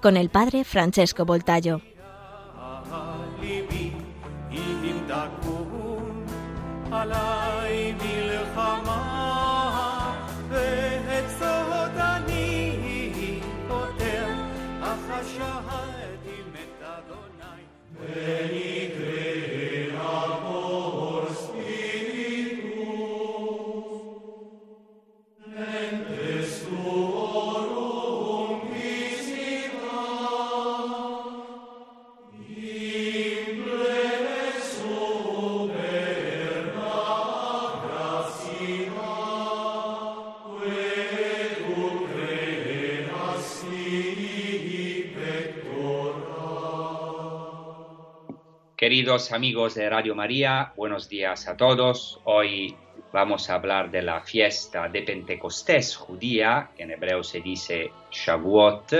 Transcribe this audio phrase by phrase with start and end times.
[0.00, 1.80] con el padre Francesco Voltayo.
[49.08, 52.20] Amigos de Radio María, buenos días a todos.
[52.24, 52.76] Hoy
[53.10, 58.92] vamos a hablar de la fiesta de Pentecostés judía, en hebreo se dice Shavuot,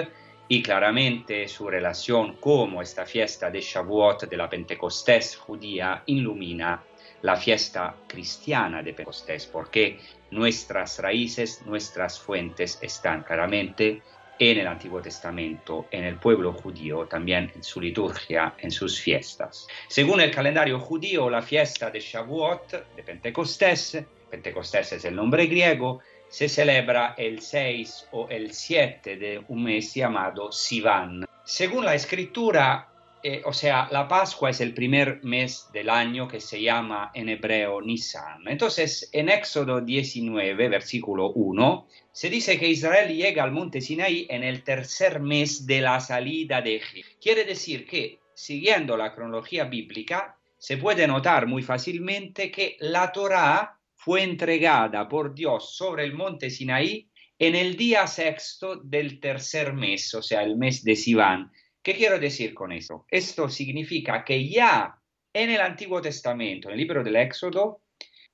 [0.48, 6.82] y claramente su relación como esta fiesta de Shavuot de la Pentecostés judía ilumina
[7.20, 9.98] la fiesta cristiana de Pentecostés, porque
[10.30, 14.00] nuestras raíces, nuestras fuentes están claramente
[14.38, 19.66] en el Antiguo Testamento, en el pueblo judío, también en su liturgia, en sus fiestas.
[19.88, 23.98] Según el calendario judío, la fiesta de Shavuot, de Pentecostés,
[24.30, 29.94] Pentecostés es el nombre griego, se celebra el 6 o el 7 de un mes
[29.94, 31.24] llamado Sivan.
[31.44, 32.88] Según la escritura,
[33.22, 37.28] eh, o sea, la Pascua es el primer mes del año que se llama en
[37.28, 38.46] hebreo Nisan.
[38.46, 44.44] Entonces, en Éxodo 19, versículo 1, se dice que Israel llega al monte Sinaí en
[44.44, 47.16] el tercer mes de la salida de Egipto.
[47.20, 53.78] Quiere decir que, siguiendo la cronología bíblica, se puede notar muy fácilmente que la Torá
[53.94, 57.08] fue entregada por Dios sobre el monte Sinaí
[57.38, 61.52] en el día sexto del tercer mes, o sea, el mes de Sivan
[61.88, 63.06] ¿Qué quiero decir con esto?
[63.10, 64.94] Esto significa que ya
[65.32, 67.80] en el Antiguo Testamento, en el libro del Éxodo,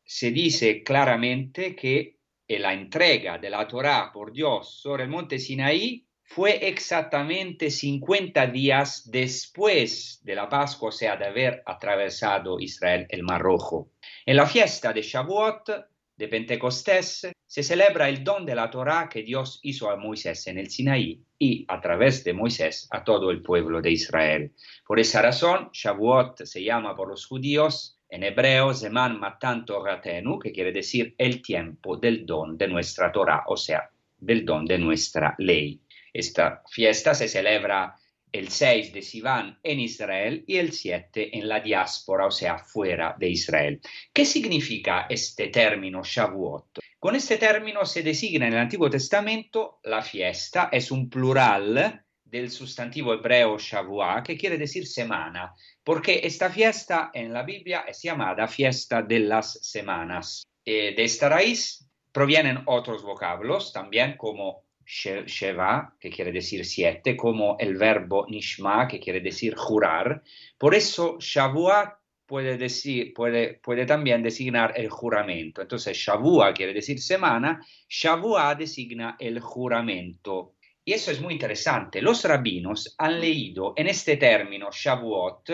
[0.05, 6.05] se dice claramente que la entrega de la Torá por Dios sobre el monte Sinaí
[6.25, 13.23] fue exactamente 50 días después de la Pascua, o sea, de haber atravesado Israel el
[13.23, 13.93] Mar Rojo.
[14.27, 15.71] En la fiesta de Shavuot,
[16.17, 20.59] de Pentecostés, se celebra el don de la Torá que Dios hizo a Moisés en
[20.59, 24.53] el Sinaí y a través de Moisés a todo el pueblo de Israel.
[24.87, 30.53] Por esa razón, Shavuot se llama por los judíos en hebreo Zeman Matan Toratenu, que
[30.53, 35.35] quiere decir el tiempo del don de nuestra Torá, o sea, del don de nuestra
[35.39, 35.81] ley.
[36.13, 37.97] Esta fiesta se celebra
[38.35, 43.15] el 6 de Sivan en Israel y el 7 en la diáspora, o sea, fuera
[43.17, 43.81] de Israel.
[44.13, 46.81] ¿Qué significa este término Shavuot?
[46.99, 52.51] Con este término se designa en el Antiguo Testamento la fiesta, es un plural del
[52.51, 58.49] sustantivo hebreo Shavuot, que quiere decir semana, porque esta fiesta en la Biblia es llamada
[58.49, 60.45] fiesta de las semanas.
[60.65, 67.57] Eh, de esta raíz provienen otros vocablos, también como Sheva, que quiere decir siete, como
[67.59, 70.23] el verbo Nishma, que quiere decir jurar.
[70.59, 75.63] Por eso Shavuot puede, decir, puede, puede también designar el juramento.
[75.63, 80.55] Entonces Shavua quiere decir semana, Shavua designa el juramento.
[80.85, 82.03] Y eso es muy interesante.
[82.03, 85.51] Los rabinos han leído en este término Shavuot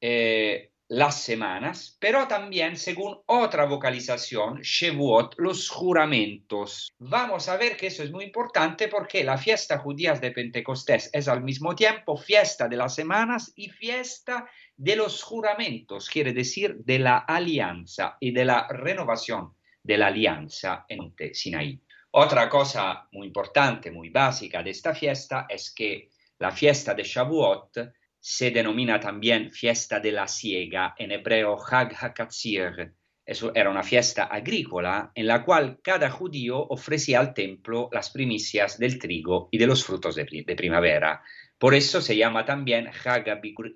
[0.00, 6.92] eh, las semanas, pero también según otra vocalización, Shevuot, los juramentos.
[6.98, 11.26] Vamos a ver que eso es muy importante porque la fiesta judía de Pentecostés es
[11.28, 14.46] al mismo tiempo fiesta de las semanas y fiesta
[14.76, 20.84] de los juramentos, quiere decir de la alianza y de la renovación de la alianza
[20.88, 21.80] en Sinaí.
[22.10, 27.78] Otra cosa muy importante, muy básica de esta fiesta es que la fiesta de Shavuot
[28.26, 32.94] se denomina también fiesta de la siega, en hebreo Hag HaKatzir.
[33.22, 38.78] Eso era una fiesta agrícola en la cual cada judío ofrecía al templo las primicias
[38.78, 40.24] del trigo y de los frutos de,
[40.56, 41.22] primavera.
[41.58, 43.28] Por eso se llama también Hag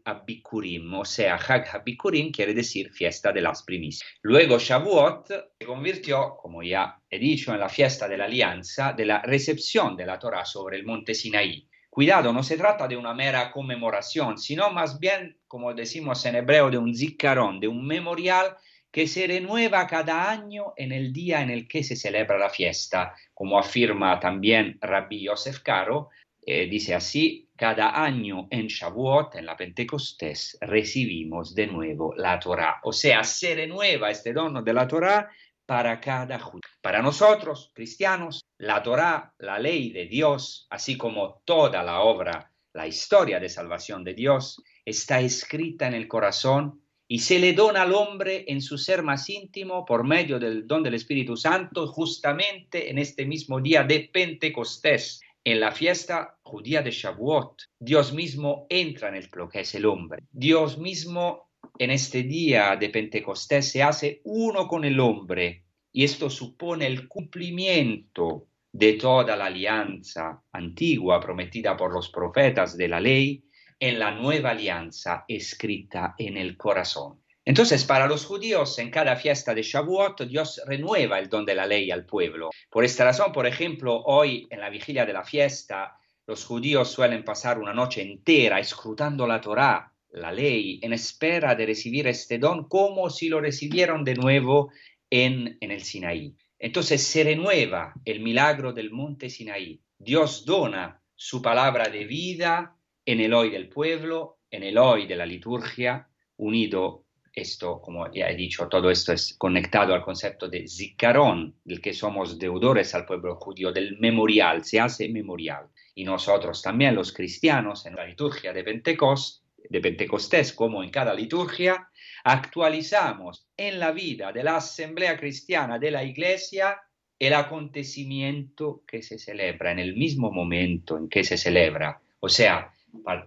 [0.07, 4.09] Abikurim, o sea, Hag Abikurim quiere decir fiesta de las primicias.
[4.23, 5.27] Luego Shavuot
[5.59, 9.95] se convirtió, como ya he dicho, en la fiesta de la alianza, de la recepción
[9.95, 11.69] de la Torah sobre el monte Sinaí
[11.99, 16.71] Cuidado, no se trata de una mera conmemoración, sino más bien, como decimos en hebreo,
[16.71, 18.57] de un ziccarón, de un memorial
[18.93, 23.17] que se renueva cada año en el día en el que se celebra la fiesta,
[23.35, 26.11] como afirma también Rabbi Yosef Caro,
[26.47, 32.79] eh, dice así, cada año en Shavuot, en la Pentecostés, recibimos de nuevo la Torah,
[32.85, 35.29] o sea, se renueva este dono de la Torah
[35.69, 36.63] para cada judío.
[36.81, 42.87] Para nosotros, cristianos, la Torá, la ley de Dios, así como toda la obra, la
[42.87, 47.93] historia de salvación de Dios, está escrita en el corazón y se le dona al
[47.93, 52.97] hombre en su ser más íntimo por medio del don del Espíritu Santo, justamente en
[52.97, 57.65] este mismo día de Pentecostés, en la fiesta judía de Shavuot.
[57.79, 60.23] Dios mismo entra en el, lo que es el hombre.
[60.31, 61.48] Dios mismo
[61.79, 67.07] en este día de Pentecostés se hace uno con el hombre y esto supone el
[67.07, 73.45] cumplimiento de toda la alianza antigua prometida por los profetas de la ley
[73.79, 77.23] en la nueva alianza escrita en el corazón.
[77.45, 81.65] Entonces, para los judíos, en cada fiesta de Shavuot, Dios renueva el don de la
[81.65, 82.51] ley al pueblo.
[82.69, 85.97] Por esta razón, por ejemplo, hoy, en la vigilia de la fiesta,
[86.27, 91.67] los judíos suelen pasar una noche entera escrutando la Torá, la ley en espera de
[91.67, 94.71] recibir este don como si lo recibieron de nuevo
[95.11, 96.35] en, en el Sinaí.
[96.59, 99.81] Entonces se renueva el milagro del monte Sinaí.
[99.99, 105.17] Dios dona su palabra de vida en el hoy del pueblo, en el hoy de
[105.17, 107.05] la liturgia, unido
[107.39, 111.93] esto, como ya he dicho, todo esto es conectado al concepto de ziccarón, del que
[111.93, 115.69] somos deudores al pueblo judío, del memorial, se hace memorial.
[115.95, 121.15] Y nosotros también, los cristianos, en la liturgia de Pentecostés, de Pentecostés como en cada
[121.15, 121.89] liturgia,
[122.25, 126.81] actualizamos en la vida de la asamblea cristiana de la iglesia
[127.19, 132.01] el acontecimiento que se celebra en el mismo momento en que se celebra.
[132.21, 132.73] O sea,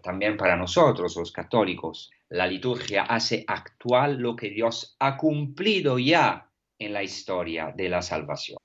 [0.02, 6.50] también para nosotros los católicos, la liturgia hace actual lo que Dios ha cumplido ya
[6.80, 8.58] en la historia de la salvación.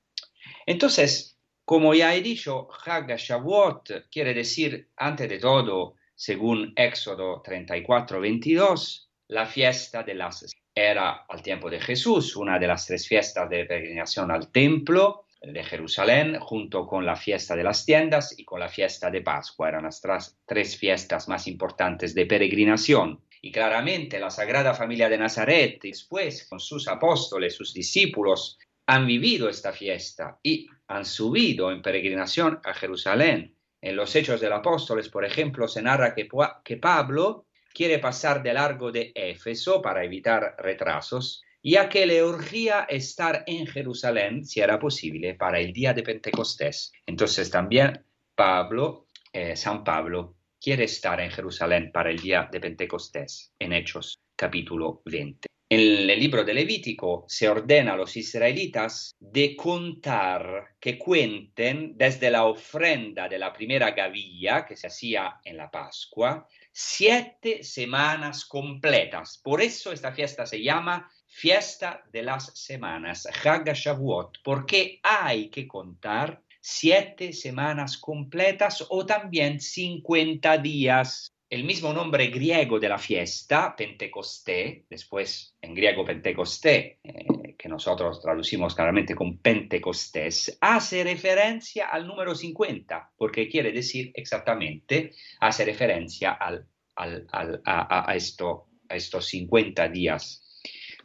[0.65, 8.21] Entonces, como ya he dicho, Hag Shavuot quiere decir, antes de todo, según Éxodo 34,
[8.21, 13.49] 22, la fiesta de las era al tiempo de Jesús una de las tres fiestas
[13.49, 18.61] de peregrinación al templo de Jerusalén, junto con la fiesta de las tiendas y con
[18.61, 19.69] la fiesta de Pascua.
[19.69, 23.23] Eran las tres fiestas más importantes de peregrinación.
[23.43, 29.49] Y claramente la Sagrada Familia de Nazaret, después con sus apóstoles, sus discípulos, han vivido
[29.49, 33.56] esta fiesta y han subido en peregrinación a Jerusalén
[33.87, 36.29] en los Hechos del Apóstoles, por ejemplo, se narra que,
[36.65, 42.87] que Pablo quiere pasar de largo de Éfeso para evitar retrasos, ya que le urgía
[42.89, 46.93] estar en Jerusalén, si era posible, para el día de Pentecostés.
[47.07, 48.05] Entonces también
[48.35, 54.19] Pablo, eh, San Pablo, quiere estar en Jerusalén para el día de Pentecostés, en Hechos
[54.35, 55.47] capítulo 20.
[55.69, 62.31] En el libro de Levítico se ordena a los israelitas de contar, que cuenten desde
[62.31, 69.41] la ofrenda de la primera gavilla que se hacía en la Pascua, siete semanas completas.
[69.43, 75.67] Por eso esta fiesta se llama Fiesta de las Semanas, Hag Shavuot, porque hay que
[75.67, 83.75] contar siete semanas completas o también 50 días el mismo nombre griego de la fiesta,
[83.77, 92.07] Pentecosté, después en griego Pentecosté, eh, que nosotros traducimos claramente con Pentecostés, hace referencia al
[92.07, 100.43] número 50, porque quiere decir exactamente, hace referencia al, a, esto, a estos 50 días.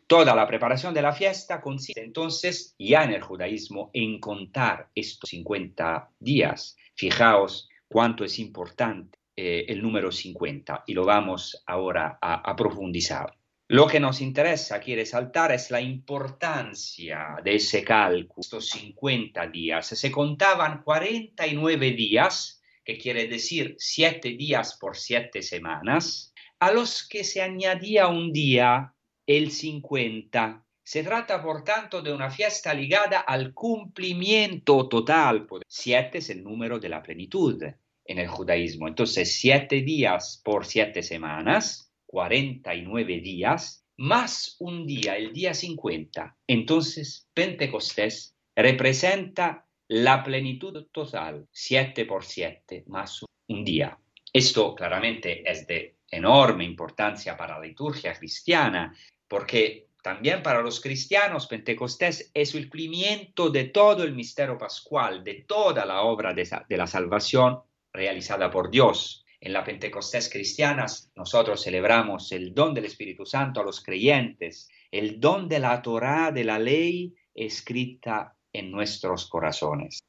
[0.08, 5.30] Toda la preparación de la fiesta consiste entonces ya en el judaísmo en contar estos
[5.30, 6.76] 50 días.
[6.96, 13.34] Fijaos cuánto es importante eh, el número 50 y lo vamos ahora a, profundizar.
[13.70, 19.88] Lo que nos interesa aquí resaltar es la importancia de ese cálculo, estos 50 días.
[19.88, 27.24] Se contaban 49 días, que quiere decir 7 días por 7 semanas, a los que
[27.24, 28.94] se añadía un día,
[29.26, 30.66] el 50.
[30.84, 35.48] Se trata, por tanto, de una fiesta ligada al cumplimiento total.
[35.66, 37.64] 7 es el número de la plenitud
[38.06, 38.88] en el judaísmo.
[38.88, 46.38] Entonces, siete días por siete semanas, 49 días, más un día, el día 50.
[46.48, 53.98] Entonces, Pentecostés representa la plenitud total, siete por siete, más un día.
[54.34, 58.96] Esto claramente es de enorme importancia para la liturgia cristiana,
[59.28, 65.46] porque también para los cristianos Pentecostés es el cumplimiento de todo el misterio pascual, de
[65.48, 67.62] toda la obra de, de la salvación
[67.94, 69.26] realizada por Dios.
[69.40, 75.20] En la Pentecostés cristiana nosotros celebramos el don del Espíritu Santo a los creyentes, el
[75.20, 80.04] don de la Torá, de la ley escrita en nuestros corazones.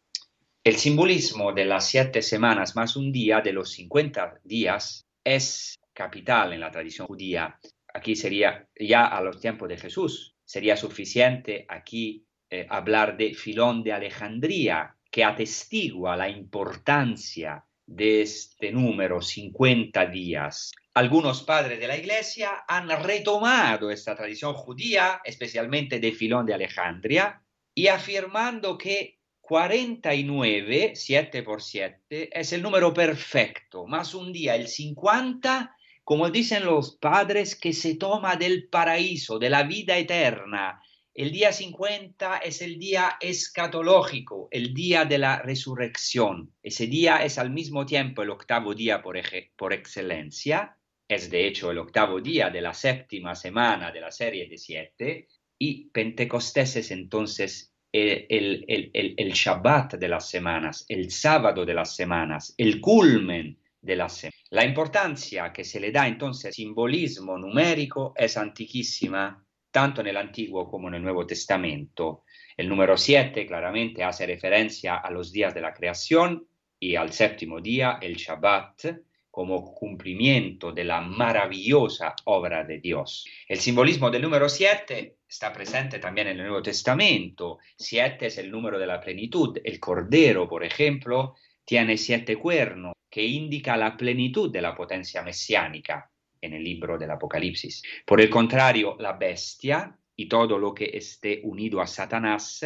[0.65, 6.53] El simbolismo de las siete semanas más un día de los 50 días es capital
[6.53, 7.59] en la tradición judía.
[7.95, 10.37] Aquí sería ya a los tiempos de Jesús.
[10.45, 18.73] Sería suficiente aquí eh, hablar de Filón de Alejandría, que atestigua la importancia de este
[18.73, 20.73] número, 50 días.
[20.95, 27.43] Algunos padres de la Iglesia han retomado esta tradición judía, especialmente de Filón de Alejandría,
[27.75, 34.69] y afirmando que 49, 7 por 7, es el número perfecto, más un día, el
[34.69, 40.81] 50, como dicen los padres, que se toma del paraíso, de la vida eterna.
[41.15, 46.55] El día 50 es el día escatológico, el día de la resurrección.
[46.63, 50.75] Ese día es al mismo tiempo el octavo día por, excelencia,
[51.07, 55.29] es de hecho el octavo día de la séptima semana de la serie de siete,
[55.59, 62.55] y Pentecostés es entonces el, el, Shabbat de las semanas, el sábado de las semanas,
[62.57, 64.41] el culmen de las semanas.
[64.49, 70.17] La importancia que se le da entonces al simbolismo numérico es antiquísima, tanto en el
[70.17, 72.23] Antiguo como en el Nuevo Testamento.
[72.57, 76.47] El número 7 claramente hace referencia a los días de la creación
[76.79, 78.85] y al séptimo día, el Shabbat,
[79.31, 83.27] como cumplimiento de la maravillosa obra de Dios.
[83.49, 87.59] El simbolismo del número 7 está presente también en el Nuevo Testamento.
[87.75, 89.59] Siete es el número de la plenitud.
[89.65, 96.12] El cordero, por ejemplo, tiene siete cuernos, que indica la plenitud de la potencia mesiánica
[96.43, 97.83] en el libro del Apocalipsis.
[98.05, 102.61] Por el contrario, la bestia y todo lo que esté unido a Satanás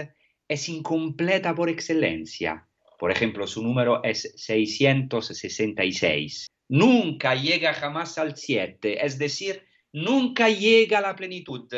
[0.49, 2.67] es incompleta por excelencia.
[2.99, 6.49] Por ejemplo, su número es 666.
[6.69, 11.69] Nunca llega jamás al 7, es decir, nunca llega a la plenitud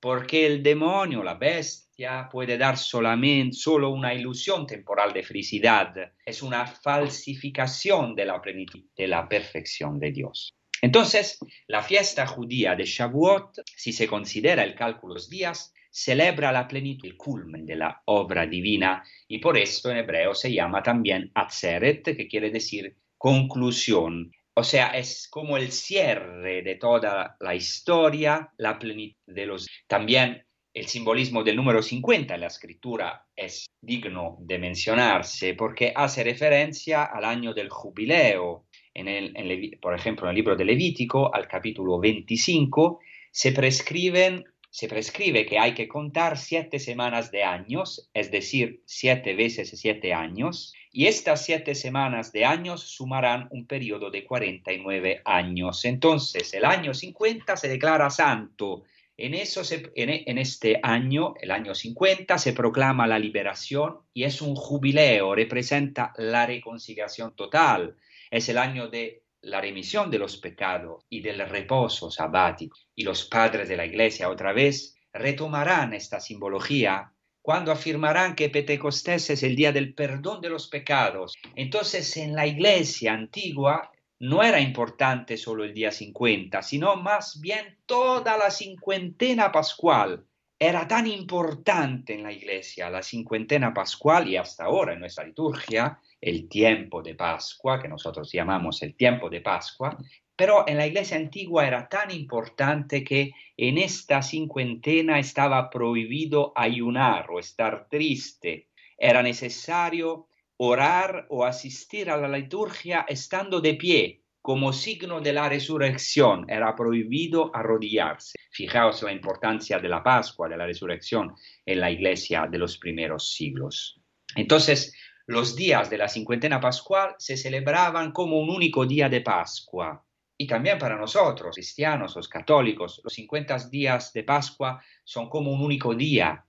[0.00, 5.92] porque el demonio, la bestia, puede dar solamente solo una ilusión temporal de felicidad,
[6.24, 10.54] es una falsificación de la plenitud, de la perfección de Dios.
[10.82, 16.52] Entonces, la fiesta judía de Shavuot, si se considera el cálculo de los días, celebra
[16.52, 20.82] la plenitud, el culmen de la obra divina, y por esto en hebreo se llama
[20.82, 27.54] también Atzeret, que quiere decir conclusión, o sea, es como el cierre de toda la
[27.54, 29.68] historia, la plenitud de los...
[29.86, 30.44] También
[30.74, 37.04] el simbolismo del número 50 en la escritura es digno de mencionarse porque hace referencia
[37.04, 38.66] al año del jubileo.
[38.94, 44.86] En el, por ejemplo, en el libro de Levítico, al capítulo 25, se prescriben se
[44.86, 50.74] prescribe que hay que contar siete semanas de años, es decir, siete veces siete años,
[50.92, 55.84] y estas siete semanas de años sumarán un periodo de 49 años.
[55.84, 58.84] Entonces, el año 50 se declara santo.
[59.16, 59.62] En, eso
[59.96, 66.12] en, este año, el año 50, se proclama la liberación y es un jubileo, representa
[66.18, 67.96] la reconciliación total.
[68.30, 72.76] Es el año de la remisión de los pecados y del reposo sabático.
[72.94, 79.30] Y los padres de la iglesia otra vez retomarán esta simbología cuando afirmarán que Pentecostés
[79.30, 81.34] es el día del perdón de los pecados.
[81.54, 87.78] Entonces en la iglesia antigua no era importante solo el día 50, sino más bien
[87.86, 90.26] toda la cincuentena pascual.
[90.58, 96.00] Era tan importante en la iglesia la cincuentena pascual y hasta ahora en nuestra liturgia
[96.20, 99.96] el tiempo de Pascua, que nosotros llamamos el tiempo de Pascua,
[100.38, 107.28] pero en la iglesia antigua era tan importante que en esta cincuentena estaba prohibido ayunar
[107.30, 108.68] o estar triste.
[108.96, 115.48] Era necesario orar o asistir a la liturgia estando de pie, como signo de la
[115.48, 116.48] resurrección.
[116.48, 118.38] Era prohibido arrodillarse.
[118.50, 121.34] Fijaos la importancia de la Pascua, de la resurrección
[121.66, 124.00] en la iglesia de los primeros siglos.
[124.36, 124.94] Entonces,
[125.28, 130.02] los días de la cincuentena pascual se celebraban como un único día de Pascua.
[130.38, 135.60] Y también para nosotros, cristianos, los católicos, los 50 días de Pascua son como un
[135.60, 136.46] único día,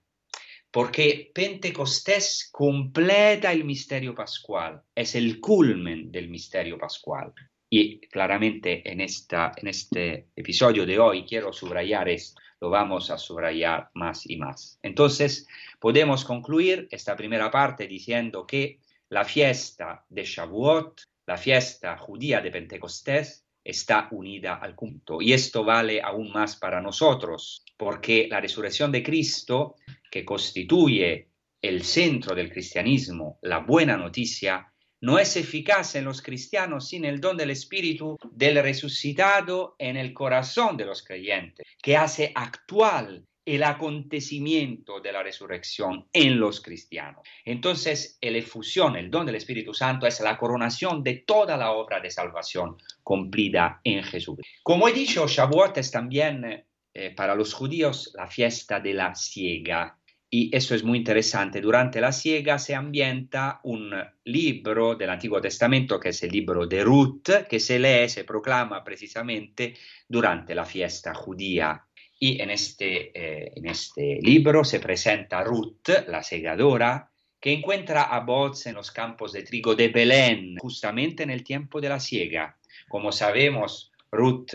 [0.70, 7.34] porque Pentecostés completa el misterio pascual, es el culmen del misterio pascual.
[7.68, 13.18] Y claramente en, esta, en este episodio de hoy quiero subrayar esto, lo vamos a
[13.18, 14.78] subrayar más y más.
[14.82, 15.48] Entonces,
[15.78, 22.50] podemos concluir esta primera parte diciendo que la fiesta de Shavuot, la fiesta judía de
[22.50, 25.20] Pentecostés, está unida al culto.
[25.20, 29.76] Y esto vale aún más para nosotros, porque la resurrección de Cristo,
[30.10, 31.28] que constituye
[31.62, 37.20] el centro del cristianismo, la buena noticia, no es eficaz en los cristianos sin el
[37.20, 43.62] don del Espíritu del resucitado en el corazón de los creyentes, que hace actual el
[43.62, 47.22] acontecimiento de la resurrección en los cristianos.
[47.44, 52.00] Entonces, la efusión, el don del Espíritu Santo es la coronación de toda la obra
[52.00, 54.38] de salvación cumplida en Jesús.
[54.62, 59.96] Como he dicho, Shavuot es también eh, para los judíos la fiesta de la siega.
[60.32, 61.60] Y eso es muy interesante.
[61.60, 63.92] Durante la siega se ambienta un
[64.24, 68.84] libro del Antiguo Testamento, que es el libro de Ruth, que se lee, se proclama
[68.84, 69.74] precisamente
[70.08, 71.84] durante la fiesta judía
[72.22, 77.10] y en este, eh, en este libro se presenta Ruth, la segadora,
[77.40, 81.80] que encuentra a Boz en los campos de trigo de Belén, justamente en el tiempo
[81.80, 82.58] de la siega.
[82.88, 84.52] Como sabemos, Ruth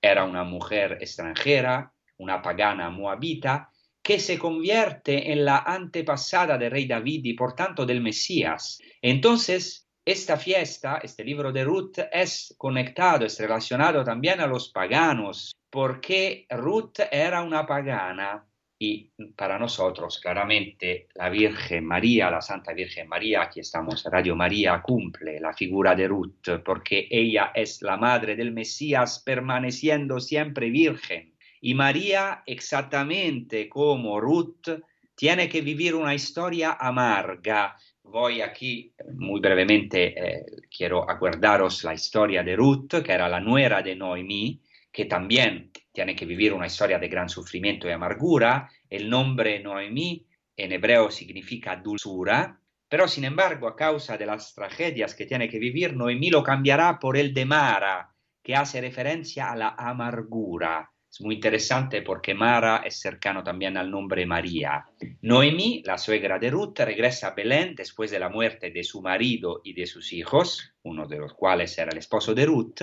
[0.00, 3.69] era una mujer extranjera, una pagana moabita,
[4.10, 8.80] que se convierte en la antepasada del rey David y por tanto del Mesías.
[9.00, 15.52] Entonces, esta fiesta, este libro de Ruth, es conectado, es relacionado también a los paganos,
[15.70, 18.44] porque Ruth era una pagana
[18.80, 24.82] y para nosotros claramente la Virgen María, la Santa Virgen María, aquí estamos, Radio María
[24.82, 31.36] cumple la figura de Ruth porque ella es la madre del Mesías permaneciendo siempre virgen.
[31.60, 34.68] Y María, exactamente como Ruth,
[35.14, 37.76] tiene que vivir una historia amarga.
[38.02, 43.82] Voy aquí muy brevemente, eh, quiero acordaros la historia de Ruth, que era la nuera
[43.82, 48.70] de Noemí, que también tiene que vivir una historia de gran sufrimiento y amargura.
[48.88, 50.26] El nombre Noemí
[50.56, 55.58] en hebreo significa dulzura, pero sin embargo, a causa de las tragedias que tiene que
[55.58, 58.12] vivir, Noemí lo cambiará por el de Mara,
[58.42, 60.90] que hace referencia a la amargura.
[61.10, 64.86] Es muy interesante porque Mara es cercano también al nombre María.
[65.22, 69.60] Noemí, la suegra de Ruth, regresa a Belén después de la muerte de su marido
[69.64, 72.82] y de sus hijos, uno de los cuales era el esposo de Ruth,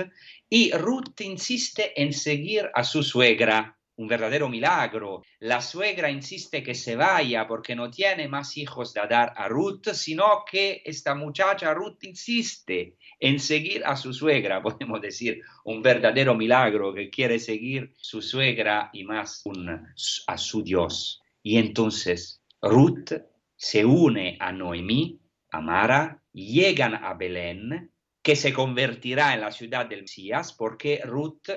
[0.49, 5.23] y Ruth insiste en seguir a su suegra un verdadero milagro.
[5.39, 9.89] La suegra insiste que se vaya porque no tiene más hijos de dar a Ruth,
[9.93, 16.36] sino que esta muchacha Ruth insiste en seguir a su suegra, podemos decir, un verdadero
[16.36, 19.43] milagro que quiere seguir su suegra y más
[20.27, 21.21] a su Dios.
[21.43, 23.13] Y entonces Ruth
[23.55, 25.19] se une a Noemí,
[25.51, 31.49] a Mara, llegan a Belén, que se convertirá en la ciudad del Mesías porque Ruth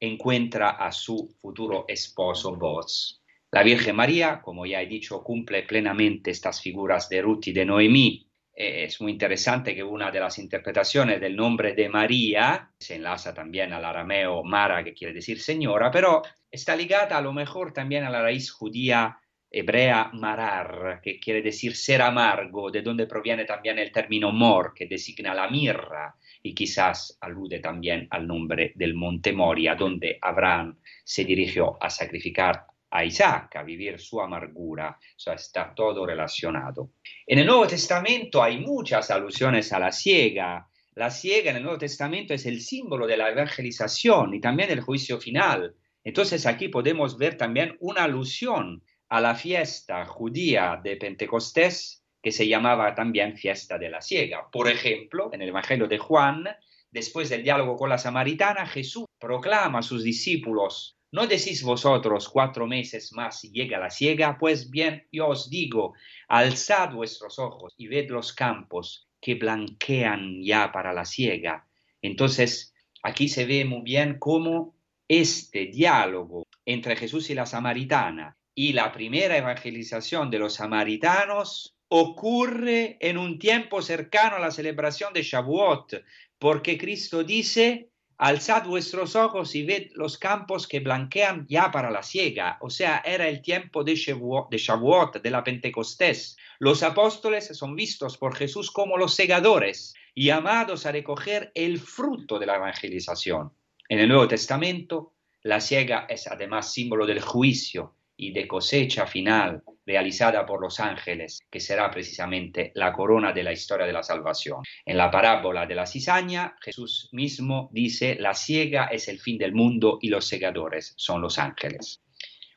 [0.00, 3.20] encuentra a su futuro esposo Boaz.
[3.50, 7.64] La Virgen María, como ya he dicho, cumple plenamente estas figuras de Ruth y de
[7.64, 8.28] Noemí.
[8.54, 13.32] Eh, es muy interesante que una de las interpretaciones del nombre de María se enlaza
[13.32, 18.04] también al arameo Mara, que quiere decir señora, pero está ligada a lo mejor también
[18.04, 19.18] a la raíz judía
[19.50, 24.86] hebrea marar, que quiere decir ser amargo, de donde proviene también el término mor, que
[24.86, 31.24] designa la mirra, y quizás alude también al nombre del monte Moria, donde Abraham se
[31.24, 36.92] dirigió a sacrificar a Isaac, a vivir su amargura, o está todo relacionado.
[37.26, 40.68] En el Nuevo Testamento hay muchas alusiones a la ciega.
[40.94, 44.80] La ciega en el Nuevo Testamento es el símbolo de la evangelización y también del
[44.80, 45.74] juicio final.
[46.02, 51.97] Entonces aquí podemos ver también una alusión a la fiesta judía de Pentecostés
[52.28, 54.50] que se llamaba también fiesta de la ciega.
[54.52, 56.44] Por ejemplo, en el Evangelio de Juan,
[56.90, 62.66] después del diálogo con la samaritana, Jesús proclama a sus discípulos, ¿no decís vosotros cuatro
[62.66, 64.36] meses más y llega la ciega?
[64.38, 65.94] Pues bien, yo os digo,
[66.28, 71.66] alzad vuestros ojos y ved los campos que blanquean ya para la ciega.
[72.02, 74.74] Entonces, aquí se ve muy bien cómo
[75.08, 82.98] este diálogo entre Jesús y la samaritana y la primera evangelización de los samaritanos ocurre
[83.00, 86.04] en un tiempo cercano a la celebración de Shavuot,
[86.38, 92.02] porque Cristo dice, alzad vuestros ojos y ved los campos que blanquean ya para la
[92.02, 92.58] siega.
[92.60, 96.36] O sea, era el tiempo de Shavuot, de, Shavuot, de la Pentecostés.
[96.58, 102.46] Los apóstoles son vistos por Jesús como los segadores, llamados a recoger el fruto de
[102.46, 103.52] la evangelización.
[103.88, 109.62] En el Nuevo Testamento, la siega es además símbolo del juicio, y de cosecha final
[109.88, 114.62] realizada por los ángeles, que será precisamente la corona de la historia de la salvación.
[114.84, 119.54] En la parábola de la cizaña, Jesús mismo dice, la siega es el fin del
[119.54, 122.02] mundo y los segadores son los ángeles.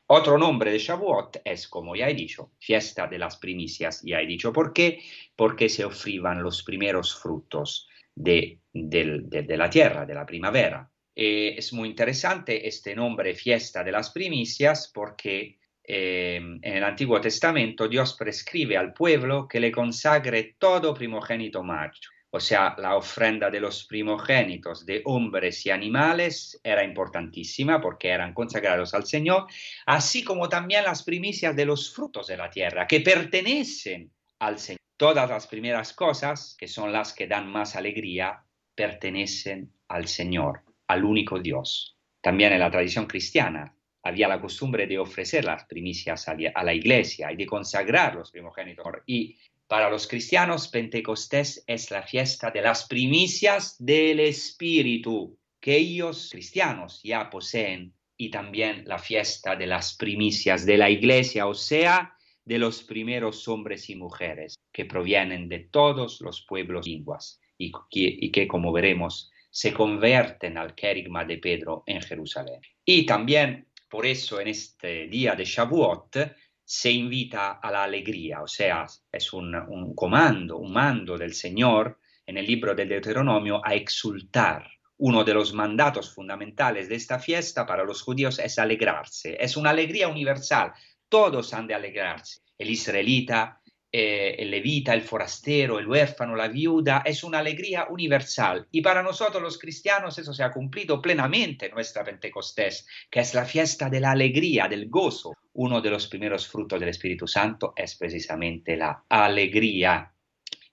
[0.08, 4.02] Otro nombre de Shavuot es, como ya he dicho, fiesta de las primicias.
[4.04, 5.00] Ya he dicho por qué,
[5.34, 10.92] porque se ofriban los primeros frutos de, de la tierra, de la primavera.
[11.14, 17.20] Eh, es muy interesante este nombre fiesta de las primicias porque eh, en el Antiguo
[17.20, 22.10] Testamento Dios prescribe al pueblo que le consagre todo primogénito macho.
[22.30, 28.32] o sea, la ofrenda de los primogénitos de hombres y animales era importantísima porque eran
[28.32, 29.46] consagrados al Señor,
[29.84, 34.78] así como también las primicias de los frutos de la tierra que pertenecen al Señor.
[34.96, 41.04] Todas las primeras cosas, que son las que dan más alegría, pertenecen al Señor, al
[41.04, 41.98] único Dios.
[42.22, 47.32] También en la tradición cristiana había la costumbre de ofrecer las primicias a la iglesia
[47.32, 48.86] y de consagrar los primogénitos.
[49.06, 49.36] Y
[49.66, 57.00] para los cristianos, Pentecostés es la fiesta de las primicias del Espíritu, que ellos, cristianos,
[57.02, 62.58] ya poseen, y también la fiesta de las primicias de la iglesia, o sea, de
[62.58, 68.48] los primeros hombres y mujeres que provienen de todos los pueblos y lenguas y que,
[68.48, 72.60] como veremos, se convierten al querigma de Pedro en Jerusalén.
[72.84, 76.16] Y también, por eso, en este día de Shavuot,
[76.64, 82.38] se invita a la alegría, o sea, es un, comando, un mando del Señor en
[82.38, 84.66] el libro del Deuteronomio a exultar.
[84.96, 89.36] Uno de los mandatos fundamentales de esta fiesta para los judíos es alegrarse.
[89.38, 90.72] Es una alegría universal.
[91.10, 92.40] Todos han de alegrarse.
[92.56, 93.60] El israelita,
[93.94, 98.66] eh, el levita, el forastero, el huérfano, la viuda, es una alegría universal.
[98.70, 103.34] Y para nosotros los cristianos eso se ha cumplido plenamente en nuestra Pentecostés, que es
[103.34, 105.34] la fiesta de la alegría, del gozo.
[105.52, 110.10] Uno de los primeros frutos del Espíritu Santo es precisamente la alegría.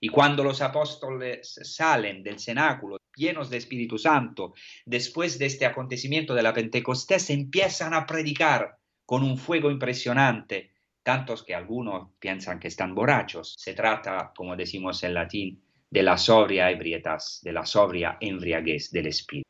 [0.00, 4.54] Y cuando los apóstoles salen del cenáculo llenos de Espíritu Santo,
[4.86, 10.70] después de este acontecimiento de la Pentecostés, empiezan a predicar con un fuego impresionante
[11.02, 13.54] tantos que algunos piensan que están borrachos.
[13.58, 19.08] Se trata, como decimos en latín, de la sobria ebrietas, de la sobria embriaguez del
[19.08, 19.48] espíritu.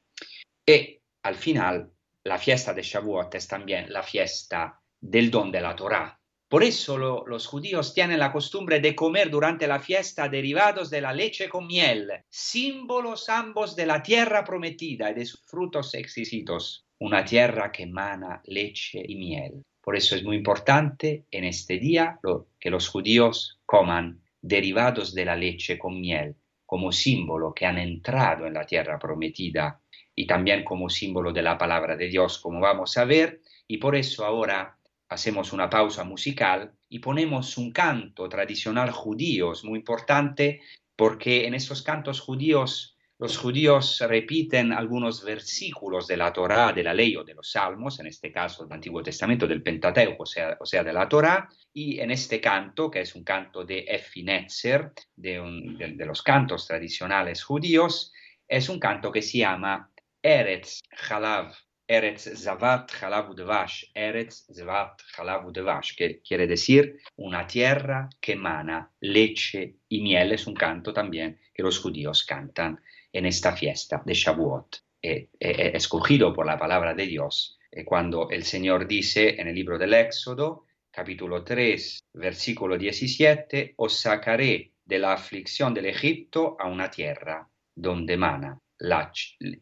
[0.67, 1.93] Y al final,
[2.25, 6.19] la fiesta de Shavuot es también la fiesta del don de la Torá.
[6.49, 11.13] Por eso los judíos tienen la costumbre de comer durante la fiesta derivados de la
[11.13, 17.25] leche con miel, símbolos ambos de la tierra prometida y de sus frutos exquisitos, una
[17.25, 19.63] tierra que emana leche y miel.
[19.81, 22.21] Por eso es muy importante en este día
[22.59, 28.47] que los judíos coman derivados de la leche con miel, como símbolo que han entrado
[28.47, 29.81] en la tierra prometida
[30.15, 33.41] y también como símbolo de la palabra de Dios, como vamos a ver.
[33.67, 34.77] Y por eso ahora
[35.09, 40.61] hacemos una pausa musical y ponemos un canto tradicional judío, es muy importante
[40.95, 46.95] porque en esos cantos judíos los judíos repiten algunos versículos de la Torá, de la
[46.95, 50.83] ley o de los salmos, en este caso del Antiguo Testamento, del Pentateuco, o sea,
[50.83, 56.07] de la Torá, y en este canto, que es un canto de Efinetzer, de, de,
[56.07, 58.11] los cantos tradicionales judíos,
[58.49, 59.91] es un canto que se llama
[60.23, 60.81] Eretz
[61.11, 61.53] Halav,
[61.87, 68.91] Eretz Zavat Halav Udvash, Eretz Zavat Halav Udvash, que quiere decir una tierra que emana
[69.01, 72.81] leche y miel, es un canto también que los judíos cantan
[73.13, 78.31] en esta fiesta de Shavuot, eh, eh, eh, escogido por la palabra de Dios, cuando
[78.31, 84.99] el Señor dice en el libro del Éxodo, capítulo 3, versículo 17, os sacaré de
[84.99, 89.13] la aflicción del Egipto a una tierra donde emana la,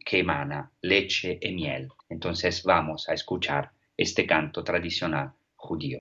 [0.07, 1.89] que emana leche y miel.
[2.09, 5.99] Entonces vamos a escuchar este canto tradicional judío.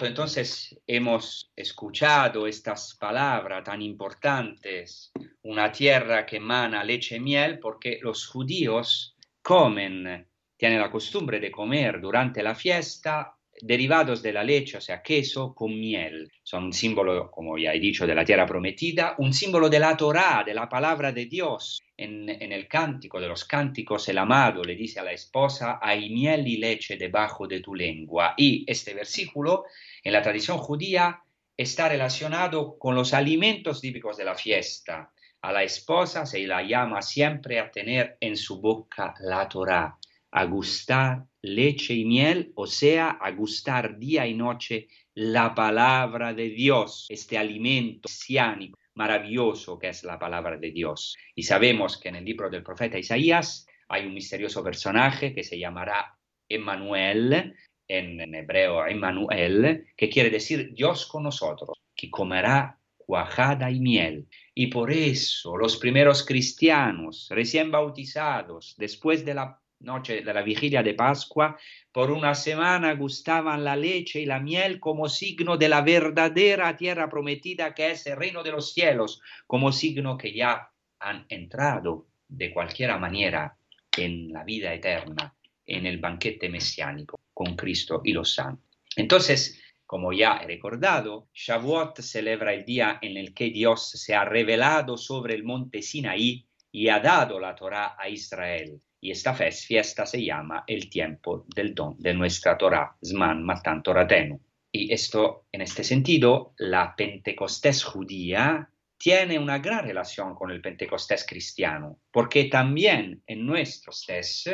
[0.00, 7.58] En entonces hemos escuchado estas palabras tan importantes, una tierra que emana leche y miel,
[7.58, 14.44] porque los judíos comen, tienen la costumbre de comer durante la fiesta derivados de la
[14.44, 16.30] leche, o sea, queso con miel.
[16.42, 19.96] Son un símbolo, como ya he dicho, de la tierra prometida, un símbolo de la
[19.96, 21.80] Torah, de la palabra de Dios.
[21.96, 26.46] En, el cántico de los cánticos, el amado le dice a la esposa, hay miel
[26.46, 28.34] y leche debajo de tu lengua.
[28.36, 29.64] Y este versículo,
[30.02, 31.22] en la tradición judía,
[31.56, 35.12] está relacionado con los alimentos típicos de la fiesta.
[35.42, 39.98] A la esposa se la llama siempre a tener en su boca la Torah,
[40.30, 46.50] a gustar leche y miel, o sea, a gustar día y noche la palabra de
[46.50, 51.16] Dios, este alimento mesiánico maravilloso que es la palabra de Dios.
[51.34, 55.58] Y sabemos que en el libro del profeta Isaías hay un misterioso personaje que se
[55.58, 57.54] llamará Emmanuel,
[57.90, 64.28] en, hebreo Emmanuel, que quiere decir Dios con nosotros, que comerá cuajada y miel.
[64.54, 70.82] Y por eso los primeros cristianos recién bautizados, después de la noche de la vigilia
[70.82, 71.58] de Pascua,
[71.90, 77.08] por una semana gustaban la leche y la miel como signo de la verdadera tierra
[77.08, 82.52] prometida que es el reino de los cielos, como signo que ya han entrado de
[82.52, 83.56] cualquier manera
[83.96, 85.34] en la vida eterna,
[85.66, 88.68] en el banquete mesiánico con Cristo y los santos.
[88.96, 94.26] Entonces, como ya he recordado, Shavuot celebra el día en el que Dios se ha
[94.26, 100.04] revelado sobre el monte Sinaí y ha dado la Torah a Israel y esta fiesta
[100.04, 104.38] se llama el tiempo del don de nuestra Torah, Zman Matan Toratenu.
[104.70, 111.24] Y esto, en este sentido, la Pentecostés judía tiene una gran relación con el Pentecostés
[111.24, 114.44] cristiano, porque también en nuestro Stés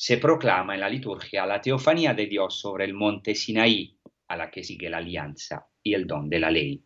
[0.00, 4.48] se proclama en la liturgia la teofanía de Dios sobre el monte Sinaí, a la
[4.48, 6.80] que sigue la alianza y el don de la ley.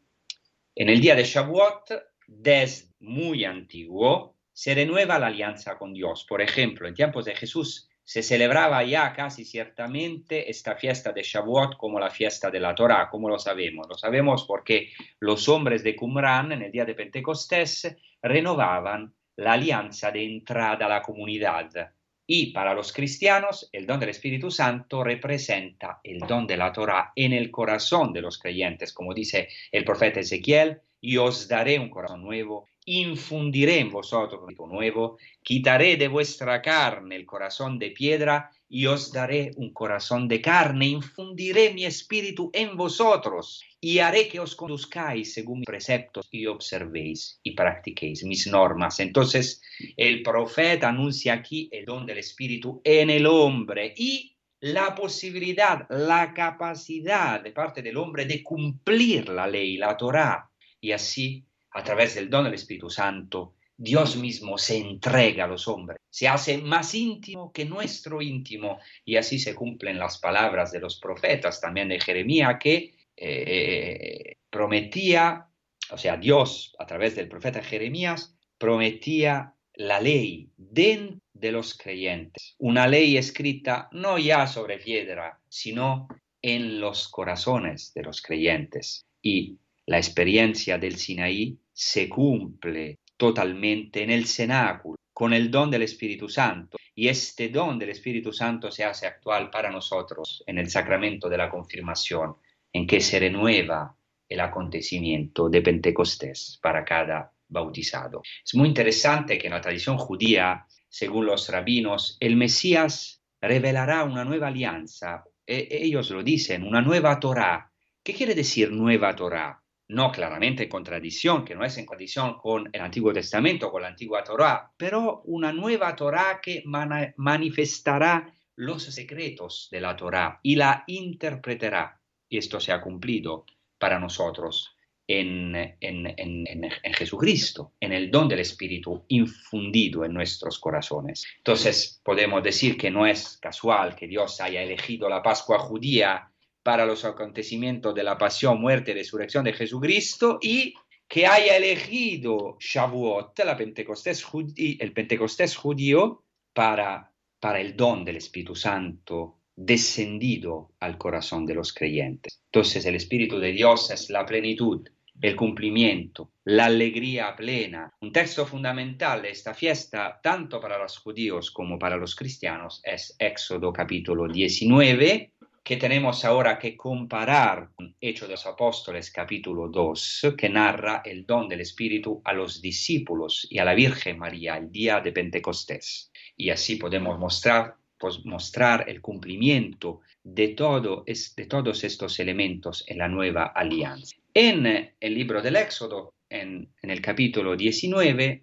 [0.75, 1.91] En el día de Shavuot,
[2.27, 6.25] desde muy antiguo, se renueva la alianza con Dios.
[6.27, 11.77] Por ejemplo, en tiempos de Jesús se celebraba ya casi ciertamente esta fiesta de Shavuot
[11.77, 13.87] como la fiesta de la Torah, como lo sabemos.
[13.91, 20.11] Lo sabemos porque los hombres de Qumran en el día de Pentecostés renovaban la alianza
[20.11, 21.93] de entrada a la comunidad.
[22.27, 27.13] Y para los cristianos, el don del Espíritu Santo representa el don de la Torah
[27.17, 31.91] en el corazón de los creyentes, como dice el profeta Ezequiel, y os daré un
[31.91, 38.51] corazón nuevo infundiré en vosotros un nuevo, quitaré de vuestra carne el corazón de piedra
[38.69, 44.41] y os daré un corazón de carne, infundiré mi espíritu en vosotros y haré que
[44.41, 48.99] os conduzcáis según mis preceptos y observéis y practiquéis mis normas.
[49.01, 49.61] Entonces
[49.97, 56.33] el profeta anuncia aquí el don del espíritu en el hombre y la posibilidad, la
[56.33, 60.49] capacidad de parte del hombre de cumplir la ley, la Torah,
[60.81, 65.67] y así a través del don del Espíritu Santo, Dios mismo se entrega a los
[65.67, 70.81] hombres, se hace más íntimo que nuestro íntimo y así se cumplen las palabras de
[70.81, 75.47] los profetas, también de Jeremías, que eh, prometía,
[75.91, 82.55] o sea, Dios a través del profeta Jeremías prometía la ley dentro de los creyentes,
[82.59, 86.07] una ley escrita no ya sobre piedra, sino
[86.41, 89.07] en los corazones de los creyentes.
[89.23, 95.83] Y la experiencia del Sinaí se cumple totalmente en el cenáculo con el don del
[95.83, 96.79] Espíritu Santo.
[96.95, 101.37] Y este don del Espíritu Santo se hace actual para nosotros en el sacramento de
[101.37, 102.37] la confirmación,
[102.73, 103.97] en que se renueva
[104.29, 108.23] el acontecimiento de Pentecostés para cada bautizado.
[108.45, 114.25] Es muy interesante que en la tradición judía, según los rabinos, el Mesías revelará una
[114.25, 115.25] nueva alianza.
[115.47, 117.71] E ellos lo dicen, una nueva Torah.
[118.03, 119.62] ¿Qué quiere decir nueva Torah?
[119.93, 123.89] No claramente en contradicción, que no es en contradicción con el Antiguo Testamento, con la
[123.89, 130.85] antigua Torah, pero una nueva Torah que manifestará los secretos de la Torah y la
[130.87, 132.01] interpretará.
[132.29, 133.45] Y esto se ha cumplido
[133.79, 134.75] para nosotros
[135.07, 141.27] en, en, Jesucristo, en el don del Espíritu infundido en nuestros corazones.
[141.39, 146.32] Entonces podemos decir que no es casual que Dios haya elegido la Pascua judía
[146.63, 150.75] para los acontecimientos de la pasión, muerte y resurrección de Jesucristo y
[151.09, 154.25] que haya elegido Shavuot, la Pentecostés
[154.57, 161.73] el Pentecostés judío, para, para el don del Espíritu Santo descendido al corazón de los
[161.73, 162.43] creyentes.
[162.47, 164.89] Entonces el Espíritu de Dios es la plenitud,
[165.21, 167.93] el cumplimiento, la alegría plena.
[168.01, 173.15] Un texto fundamental de esta fiesta, tanto para los judíos como para los cristianos, es
[173.19, 180.35] Éxodo capítulo 19, que tenemos ahora que comparar con Hechos de los Apóstoles capítulo 2,
[180.37, 184.73] que narra el don del Espíritu a los discípulos y a la Virgen María el
[184.73, 186.11] día de Pentecostés.
[186.37, 192.99] Y así podemos mostrar, pues, mostrar el cumplimiento de, todo, de todos estos elementos en
[192.99, 194.17] la nueva alianza.
[194.35, 198.43] En el libro del Éxodo, en, en el capítulo 19,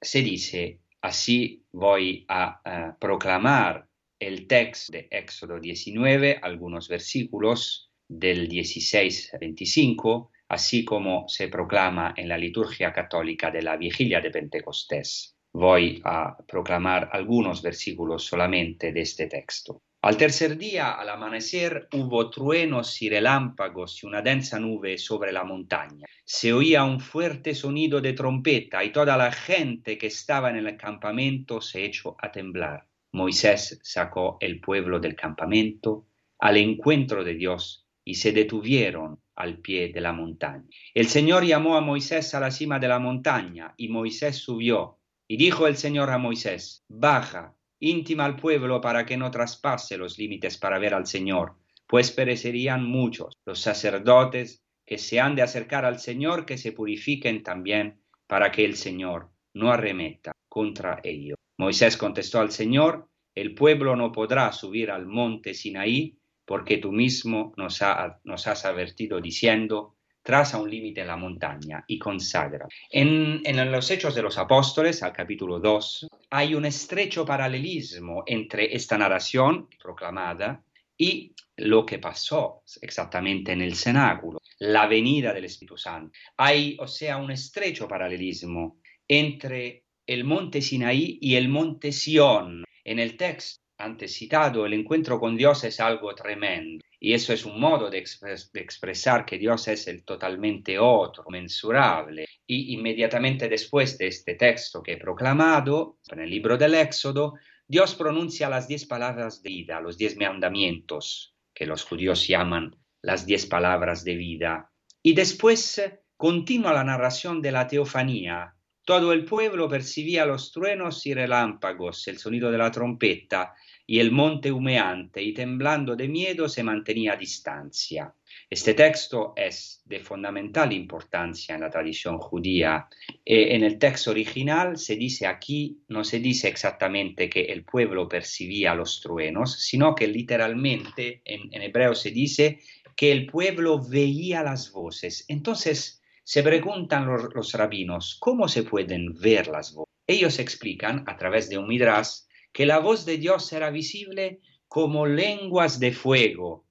[0.00, 3.86] se dice, así voy a, proclamar
[4.20, 12.12] el texto de Éxodo 19, algunos versículos del 16 al 25, así como se proclama
[12.16, 15.36] en la liturgia católica de la vigilia de Pentecostés.
[15.52, 19.82] Voy a proclamar algunos versículos solamente de este texto.
[20.02, 25.44] Al tercer día, al amanecer, hubo truenos y relámpagos y una densa nube sobre la
[25.44, 26.06] montaña.
[26.24, 30.76] Se oía un fuerte sonido de trompeta y toda la gente que estaba en el
[30.76, 32.89] campamento se echó a temblar.
[33.12, 36.06] Moisés sacó el pueblo del campamento
[36.38, 40.68] al encuentro de Dios y se detuvieron al pie de la montaña.
[40.94, 44.98] El Señor llamó a Moisés a la cima de la montaña y Moisés subió.
[45.26, 50.18] Y dijo el Señor a Moisés, baja íntima al pueblo para que no traspase los
[50.18, 53.34] límites para ver al Señor, pues perecerían muchos.
[53.46, 58.64] Los sacerdotes que se han de acercar al Señor, que se purifiquen también, para que
[58.64, 61.39] el Señor no arremeta contra ellos.
[61.60, 67.52] Moisés contestó al Señor, el pueblo no podrá subir al monte Sinaí, porque tú mismo
[67.58, 72.66] nos, has advertido diciendo, traza un límite en la montaña y consagra.
[72.90, 78.96] En, los Hechos de los Apóstoles, al capítulo 2, hay un estrecho paralelismo entre esta
[78.96, 80.64] narración proclamada
[80.96, 86.18] y lo que pasó exactamente en el cenáculo, la venida del Espíritu Santo.
[86.38, 92.64] Hay, o sea, un estrecho paralelismo entre el monte Sinaí y el monte Sión.
[92.82, 96.84] En el texto antes citado, el encuentro con Dios es algo tremendo.
[96.98, 102.26] Y eso es un modo de, expresar que Dios es el totalmente otro, mensurable.
[102.44, 107.34] Y inmediatamente después de este texto que he proclamado, en el libro del Éxodo,
[107.68, 113.26] Dios pronuncia las diez palabras de vida, los diez mandamientos, que los judíos llaman las
[113.26, 114.72] diez palabras de vida.
[115.04, 115.80] Y después
[116.16, 118.56] continúa la narración de la teofanía.
[118.90, 123.54] Todo el pueblo percibía los truenos y relámpagos, el sonido de la trompeta,
[123.86, 128.12] y el monte humeante, y temblando de miedo se mantenía a distancia.
[128.50, 132.88] Este texto es de fundamental importancia en la tradición judía.
[133.24, 138.08] E en el texto original se dice aquí, no se dice exactamente que el pueblo
[138.08, 142.58] percibía los truenos, sino que literalmente en, hebreo se dice
[142.96, 145.26] que el pueblo veía las voces.
[145.28, 145.99] Entonces
[146.30, 149.92] se preguntan los, rabinos, ¿cómo se pueden ver las voces?
[150.06, 152.20] Ellos explican a través de un midrash
[152.52, 154.38] que la voz de Dios era visible
[154.68, 156.66] como lenguas de fuego.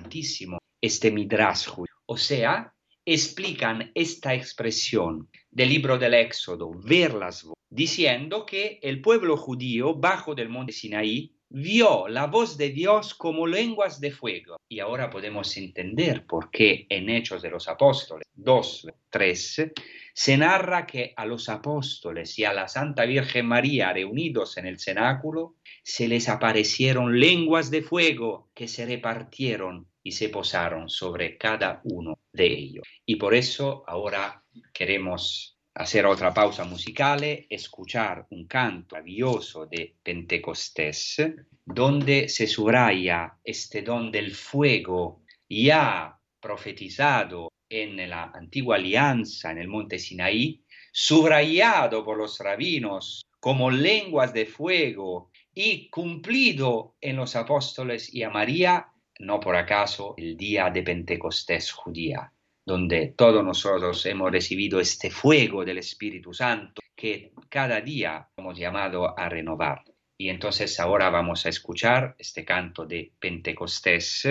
[0.79, 1.67] Este midrash,
[2.05, 9.01] o sea, explican esta expresión del libro del Éxodo, ver las voces, diciendo que el
[9.01, 14.57] pueblo judío bajo del monte Sinaí vio la voz de Dios como lenguas de fuego.
[14.67, 19.71] Y ahora podemos entender por qué en Hechos de los Apóstoles 2, 3
[20.13, 24.77] se narra que a los apóstoles y a la Santa Virgen María reunidos en el
[24.77, 31.81] cenáculo se les aparecieron lenguas de fuego que se repartieron y se posaron sobre cada
[31.85, 32.87] uno de ellos.
[33.05, 41.23] Y por eso ahora queremos hacer otra pausa musical, escuchar un canto maravilloso de Pentecostés,
[41.65, 49.69] donde se subraya este don del fuego ya profetizado en la antigua alianza en el
[49.69, 50.61] monte Sinaí,
[50.91, 58.29] subrayado por los rabinos como lenguas de fuego y cumplido en los apóstoles y a
[58.29, 58.87] María,
[59.19, 62.33] no por acaso el día de Pentecostés judía,
[62.69, 69.17] donde todos nosotros hemos recibido este fuego del Espíritu Santo que cada día hemos llamado
[69.17, 69.83] a renovar.
[70.15, 74.27] Y entonces ahora vamos a escuchar este canto de Pentecostés.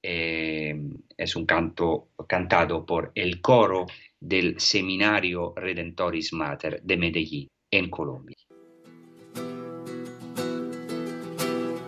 [0.00, 0.72] Eh,
[1.16, 3.86] es un canto cantado por el coro
[4.20, 8.36] del Seminario Redentoris Mater de Medellín, en Colombia.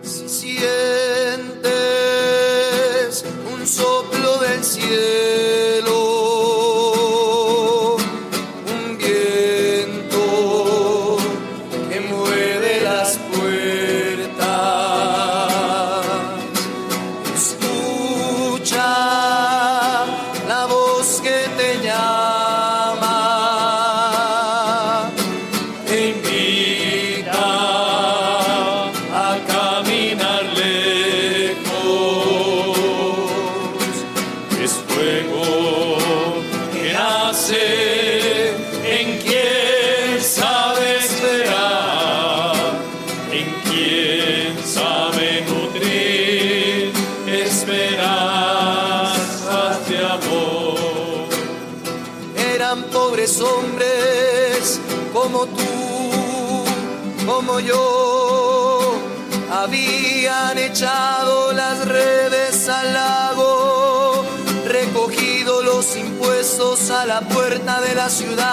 [0.01, 1.53] sientes
[3.53, 5.72] un soplo del cielo.
[53.39, 54.81] hombres
[55.13, 56.65] como tú,
[57.25, 58.95] como yo,
[59.49, 64.25] habían echado las redes al lago,
[64.67, 68.43] recogido los impuestos a la puerta de la ciudad.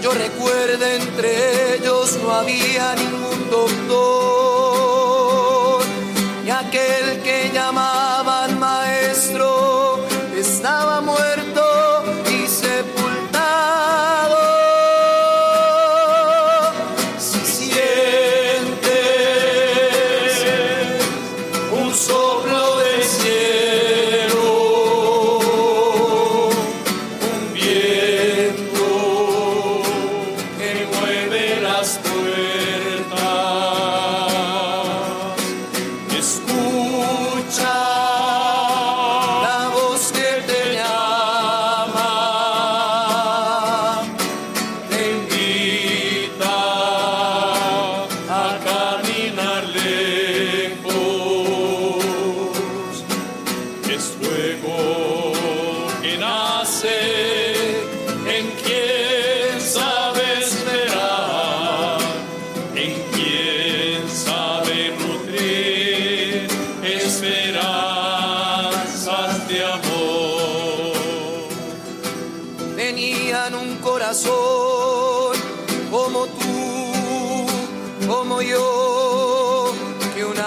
[0.00, 3.07] Yo recuerde, entre ellos no había ni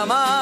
[0.01, 0.40] amar.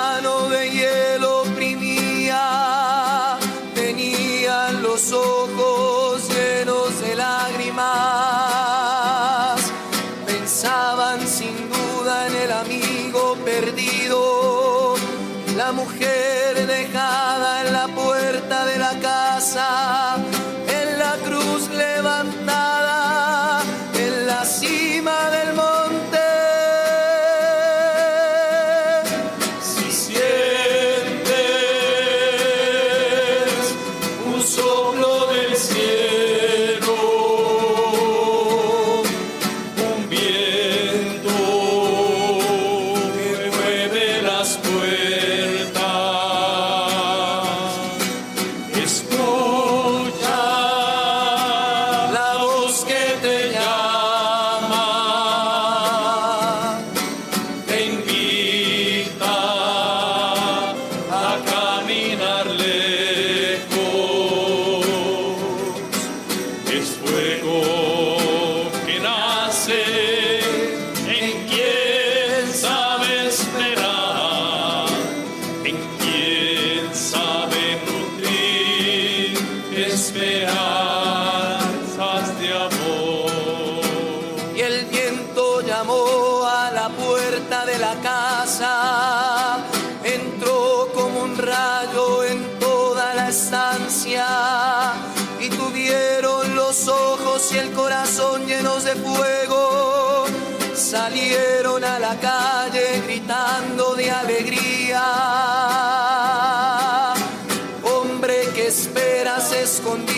[109.80, 110.09] escondido.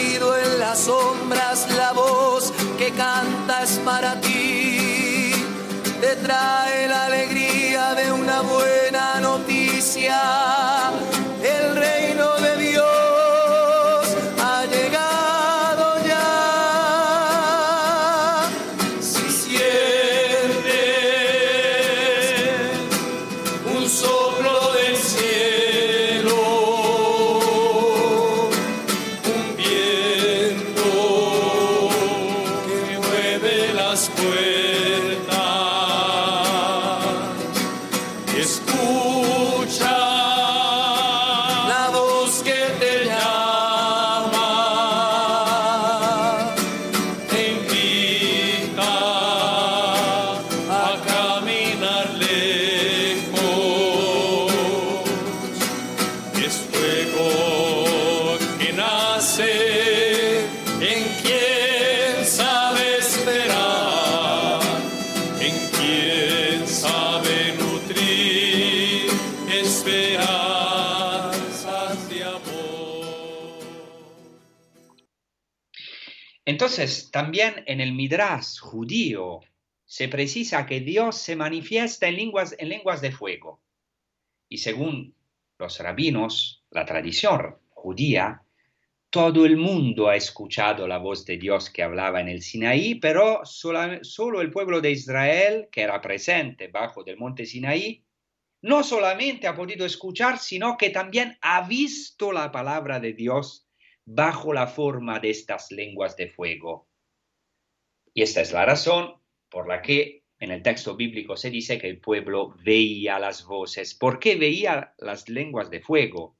[77.11, 79.41] También en el Midrash judío
[79.85, 83.61] se precisa que Dios se manifiesta en lenguas, de fuego.
[84.47, 85.13] Y según
[85.59, 88.43] los rabinos, la tradición judía,
[89.09, 93.41] todo el mundo ha escuchado la voz de Dios que hablaba en el Sinaí, pero
[93.43, 98.05] solo el pueblo de Israel, que era presente bajo del monte Sinaí,
[98.61, 103.67] no solamente ha podido escuchar, sino que también ha visto la palabra de Dios
[104.05, 106.87] bajo la forma de estas lenguas de fuego.
[108.13, 109.15] Y esta es la razón
[109.49, 113.93] por la que en el texto bíblico se dice que el pueblo veía las voces.
[113.93, 116.35] ¿Por qué veía las lenguas de fuego?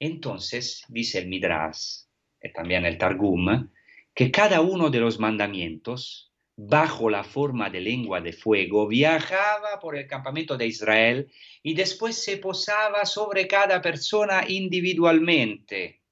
[0.00, 2.02] Entonces, dice el Midrash,
[2.42, 3.70] y también el Targum,
[4.12, 9.96] que cada uno de los mandamientos, bajo la forma de lengua de fuego, viajaba por
[9.96, 11.30] el campamento de Israel
[11.62, 16.03] y después se posaba sobre cada persona individualmente.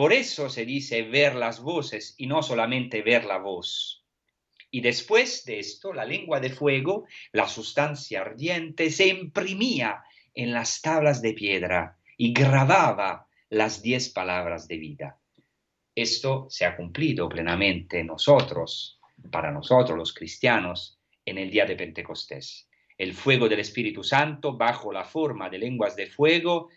[0.00, 4.02] Por eso se dice ver las voces y no solamente ver la voz.
[4.70, 10.80] Y después de esto, la lengua de fuego, la sustancia ardiente, se imprimía en las
[10.80, 15.20] tablas de piedra y grababa las diez palabras de vida.
[15.94, 18.98] Esto se ha cumplido plenamente nosotros,
[19.30, 22.70] para nosotros los cristianos, en el día de Pentecostés.
[22.96, 26.70] El fuego del Espíritu Santo, bajo la forma de lenguas de fuego,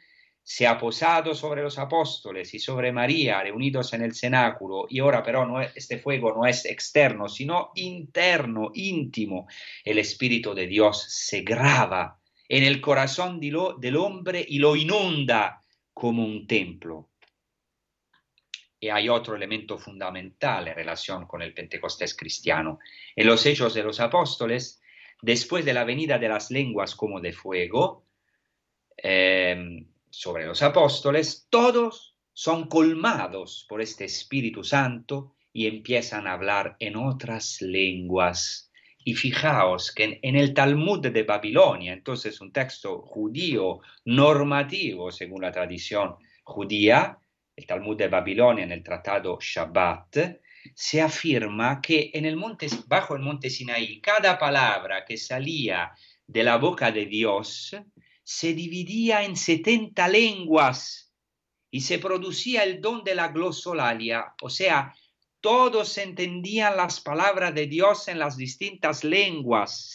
[0.43, 4.85] se ha posado sobre los apóstoles y sobre María reunidos en el cenáculo.
[4.89, 9.47] Y ahora pero no este fuego no es externo, sino interno, íntimo.
[9.85, 12.19] El Espíritu de Dios se graba
[12.49, 15.61] en el corazón del hombre y lo inunda
[15.93, 17.09] como un templo.
[18.81, 22.79] Y hay otro elemento fundamental en relación con el Pentecostés cristiano.
[23.15, 24.81] En los hechos de los apóstoles,
[25.21, 28.05] después de la venida de las lenguas como de fuego
[28.97, 36.75] eh, sobre los apóstoles, todos son colmados por este Espíritu Santo y empiezan a hablar
[36.79, 38.71] en otras lenguas.
[39.03, 45.51] Y fijaos que en, el Talmud de Babilonia, entonces un texto judío normativo según la
[45.51, 47.17] tradición judía,
[47.55, 50.15] el Talmud de Babilonia en el tratado Shabbat,
[50.75, 55.91] se afirma que en el monte, bajo el monte Sinaí cada palabra que salía
[56.27, 57.75] de la boca de Dios
[58.23, 61.13] se dividía en 70 lenguas
[61.69, 64.93] y se producía el don de la glosolalia, o sea,
[65.43, 69.93] todos entendían las palabras de Dios en las distintas lenguas.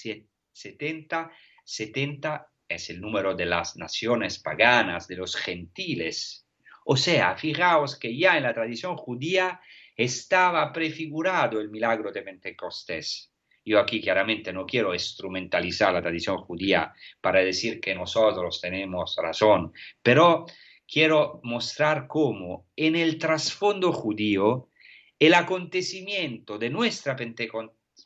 [0.53, 1.33] 70,
[1.65, 6.47] 70 es el número de las naciones paganas, de los gentiles.
[6.85, 9.59] O sea, fijaos que ya en la tradición judía
[9.97, 13.33] estaba prefigurado el milagro de Pentecostés.
[13.69, 19.75] Yo aquí claramente no quiero instrumentalizar la tradición judía para decir que nosotros tenemos razón,
[20.03, 20.47] pero
[20.91, 24.71] quiero mostrar cómo en el trasfondo judío
[25.19, 27.15] el acontecimiento de nuestra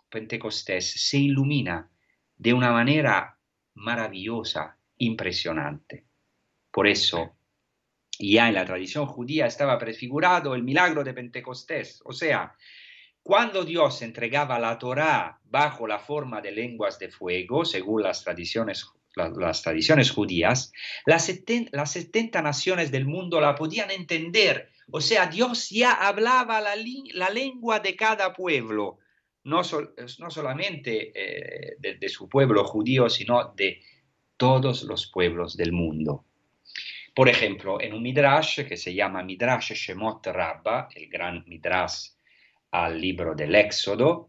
[0.08, 1.88] Pentecostés se ilumina
[2.36, 3.38] de una manera
[3.74, 6.06] maravillosa, impresionante.
[6.72, 7.36] Por eso,
[8.18, 12.52] ya en la tradición judía estaba prefigurado el milagro de Pentecostés, o sea,
[13.22, 18.86] cuando Dios entregaba la Torá bajo la forma de lenguas de fuego, según las tradiciones,
[19.14, 20.72] las, tradiciones judías,
[21.06, 21.32] las,
[21.72, 27.80] las 70 naciones del mundo la podían entender o sea, Dios ya hablaba la, lengua
[27.80, 28.98] de cada pueblo,
[29.44, 29.62] no,
[30.18, 33.80] no solamente eh, de, su pueblo judío, sino de
[34.36, 36.26] todos los pueblos del mundo.
[37.14, 42.10] Por ejemplo, en un midrash que se llama Midrash Shemot Rabba, el gran midrash
[42.72, 44.28] al libro del Éxodo,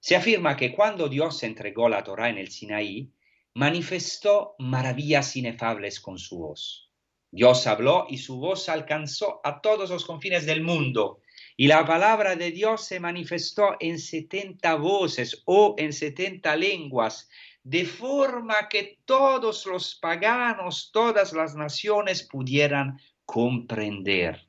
[0.00, 3.10] se afirma que cuando Dios entregó la Torah en el Sinaí,
[3.54, 6.90] manifestó maravillas inefables con su voz.
[7.30, 11.20] Dios habló y su voz alcanzó a todos los confines del mundo.
[11.56, 17.28] Y la palabra de Dios se manifestó en setenta voces o en setenta lenguas,
[17.62, 24.48] de forma que todos los paganos, todas las naciones pudieran comprender.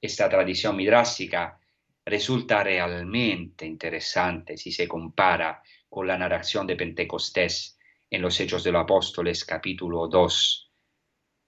[0.00, 1.58] Esta tradición midrásica
[2.04, 7.78] resulta realmente interesante si se compara con la narración de Pentecostés
[8.10, 10.64] en los Hechos de los Apóstoles capítulo 2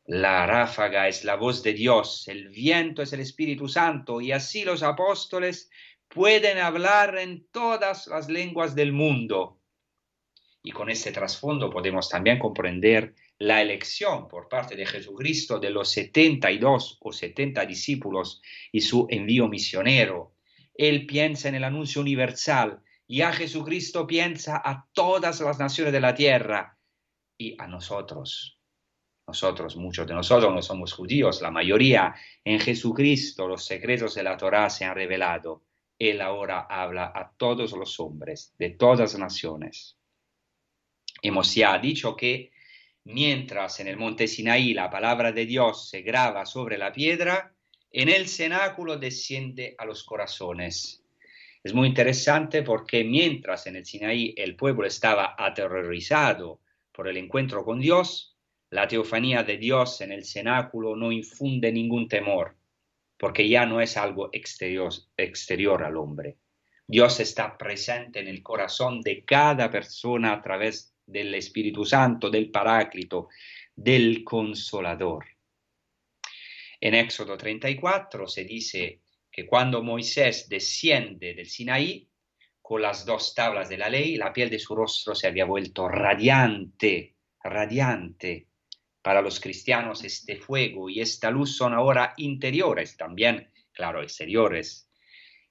[0.07, 4.65] la ráfaga es la voz de Dios, el viento es el Espíritu Santo y así
[4.65, 5.69] los apóstoles
[6.07, 9.59] pueden hablar en todas las lenguas del mundo.
[10.63, 15.91] Y con este trasfondo podemos también comprender la elección por parte de Jesucristo de los
[15.91, 18.41] 72 o 70 discípulos
[18.71, 20.36] y su envío misionero.
[20.79, 26.01] Él piensa en el anuncio universal y a Jesucristo piensa a todas las naciones de
[26.01, 26.79] la tierra
[27.39, 28.57] y a nosotros
[29.27, 32.15] nosotros, muchos de nosotros no somos judíos, la mayoría
[32.45, 35.65] en Jesucristo, los secretos de la Torah se han revelado.
[35.99, 39.99] Él ahora habla a todos los hombres de todas las naciones.
[41.21, 42.53] Hemos ya dicho que
[43.03, 47.56] mientras en el monte Sinaí la palabra de Dios se graba sobre la piedra,
[47.99, 51.03] en el cenáculo desciende a los corazones.
[51.65, 56.61] Es muy interesante porque mientras en el Sinaí el pueblo estaba aterrorizado
[56.93, 58.37] por el encuentro con Dios,
[58.69, 62.55] la teofanía de Dios en el cenáculo no infunde ningún temor,
[63.17, 66.37] porque ya no es algo exterior, exterior al hombre.
[66.87, 72.51] Dios está presente en el corazón de cada persona a través del Espíritu Santo, del
[72.51, 73.29] Paráclito,
[73.75, 75.36] del Consolador.
[76.81, 82.09] En Éxodo 34 se dice que cuando Moisés desciende del Sinaí
[82.61, 85.89] con las dos tablas de la ley, la piel de su rostro se había vuelto
[85.89, 88.49] radiante, radiante.
[89.01, 94.91] Para los cristianos este fuego y esta luz son ahora interiores, también, claro, exteriores.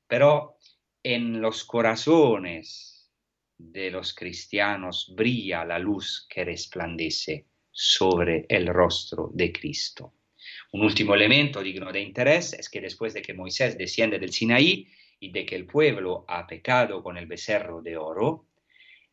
[0.08, 0.58] Pero
[1.02, 3.10] en los corazones
[3.58, 10.14] de los cristianos brilla la luz que resplandece sobre el rostro de Cristo.
[10.76, 14.90] Un último elemento digno de interés es que después de que Moisés desciende del Sinaí
[15.22, 18.48] y de que el pueblo ha pecado con el becerro de oro,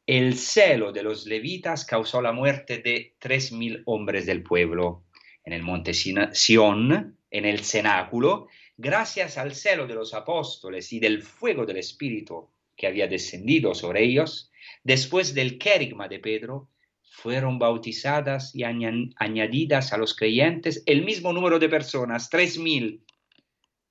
[0.04, 5.04] el celo de los levitas causó la muerte de tres mil hombres del pueblo.
[5.44, 11.22] En el monte Sión, en el cenáculo, gracias al celo de los apóstoles y del
[11.22, 14.50] fuego del Espíritu que había descendido sobre ellos,
[14.82, 16.70] después del querigma de Pedro,
[17.14, 23.04] fueron bautizadas y añadidas a los creyentes el mismo número de personas, tres mil.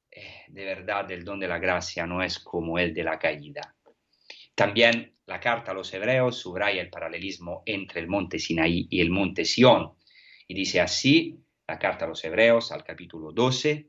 [0.09, 3.75] Eh, de verdad, el don de la gracia no es como el de la caída.
[4.55, 9.11] También la carta a los hebreos subraya el paralelismo entre el monte Sinaí y el
[9.11, 9.93] monte Sión.
[10.47, 13.87] Y dice así, la carta a los hebreos al capítulo 12,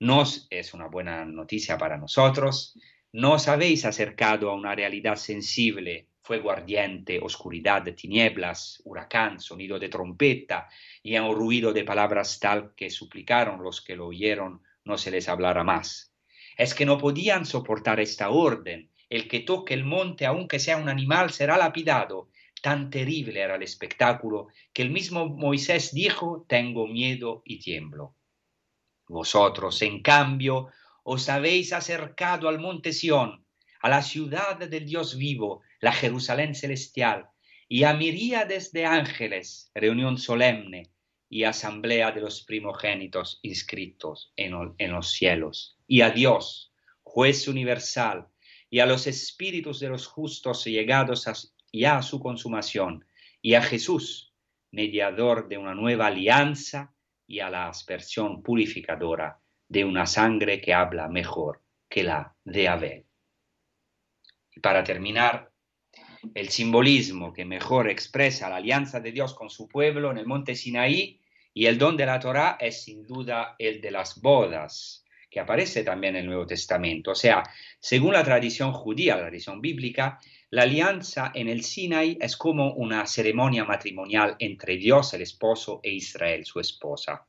[0.00, 2.78] nos es una buena noticia para nosotros,
[3.12, 10.68] nos habéis acercado a una realidad sensible fuego ardiente, oscuridad, tinieblas, huracán, sonido de trompeta
[11.02, 15.28] y un ruido de palabras tal que suplicaron los que lo oyeron no se les
[15.28, 16.14] hablara más.
[16.56, 18.92] Es que no podían soportar esta orden.
[19.08, 22.28] El que toque el monte, aunque sea un animal, será lapidado.
[22.62, 28.14] Tan terrible era el espectáculo que el mismo Moisés dijo, tengo miedo y tiemblo.
[29.08, 30.68] Vosotros, en cambio,
[31.02, 33.44] os habéis acercado al monte Sión,
[33.80, 37.30] a la ciudad del Dios vivo, la Jerusalén celestial,
[37.68, 40.90] y a miríades de ángeles, reunión solemne
[41.28, 46.72] y asamblea de los primogénitos inscritos en, los cielos, y a Dios,
[47.02, 48.28] juez universal,
[48.68, 51.28] y a los espíritus de los justos llegados
[51.72, 53.06] ya a su consumación,
[53.40, 54.34] y a Jesús,
[54.72, 56.94] mediador de una nueva alianza,
[57.26, 63.09] y a la aspersión purificadora de una sangre que habla mejor que la de Abel.
[64.62, 65.50] Para terminar,
[66.34, 70.54] el simbolismo que mejor expresa la alianza de Dios con su pueblo en el monte
[70.54, 71.20] Sinaí
[71.54, 75.82] y el don de la Torá es sin duda el de las bodas, que aparece
[75.82, 77.12] también en el Nuevo Testamento.
[77.12, 77.42] O sea,
[77.78, 80.18] según la tradición judía, la tradición bíblica,
[80.50, 85.90] la alianza en el Sinaí es como una ceremonia matrimonial entre Dios, el esposo, e
[85.92, 87.26] Israel, su esposa.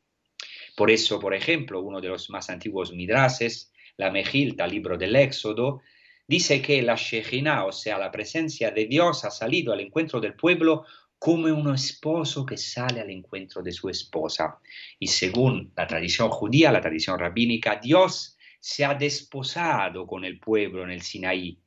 [0.76, 5.82] Por eso, por ejemplo, uno de los más antiguos midrases, la Mejilta, libro del Éxodo,
[6.28, 10.36] dice que la Shejina, o sea, la presencia de Dios, ha salido al encuentro del
[10.36, 10.86] pueblo
[11.18, 14.60] como un esposo que sale al encuentro de su esposa.
[14.98, 20.84] Y según la tradición judía, la tradición rabínica, Dios se ha desposado con el pueblo
[20.84, 21.60] en el Sinaí.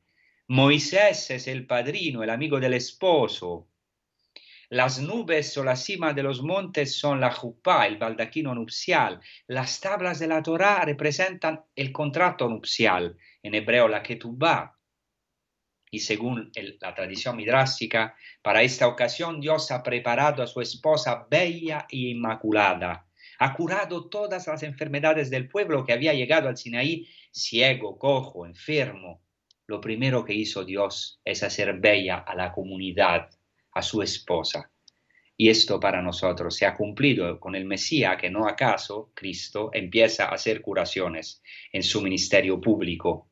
[0.47, 3.69] Moisés es el padrino, el amigo del esposo.
[4.69, 9.21] Las nubes o la cima de los montes son la jupá, el baldaquino nupcial.
[9.47, 14.75] Las tablas de la Torá representan el contrato nupcial en hebreo la ketubá.
[15.91, 21.85] Y según la tradición midrásica, para esta ocasión Dios ha preparado a su esposa bella
[21.87, 23.05] e inmaculada.
[23.37, 29.21] Ha curado todas las enfermedades del pueblo que había llegado al Sinaí, ciego, cojo, enfermo.
[29.67, 33.29] Lo primero que hizo Dios es hacer bella a la comunidad,
[33.73, 34.71] a su esposa.
[35.37, 40.25] Y esto para nosotros se ha cumplido con el Mesías, que no acaso Cristo empieza
[40.25, 43.29] a hacer curaciones en su ministerio público